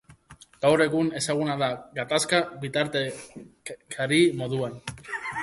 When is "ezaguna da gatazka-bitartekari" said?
1.19-4.21